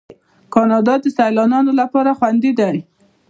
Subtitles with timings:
[0.53, 2.69] کاناډا د سیلانیانو لپاره خوندي ده.